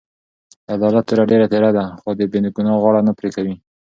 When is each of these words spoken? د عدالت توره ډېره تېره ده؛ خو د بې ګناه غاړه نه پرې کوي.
د 0.65 0.67
عدالت 0.75 1.03
توره 1.07 1.23
ډېره 1.31 1.45
تېره 1.53 1.71
ده؛ 1.77 1.85
خو 1.99 2.09
د 2.19 2.21
بې 2.31 2.39
ګناه 2.57 2.77
غاړه 2.83 3.01
نه 3.07 3.13
پرې 3.19 3.29
کوي. 3.35 3.55